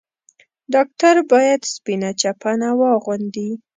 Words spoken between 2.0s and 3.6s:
چپنه واغوندي.